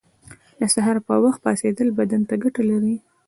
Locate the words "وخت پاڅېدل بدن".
1.23-2.21